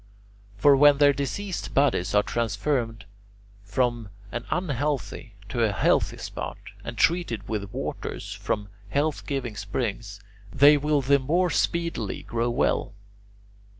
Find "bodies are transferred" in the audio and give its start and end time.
1.75-3.05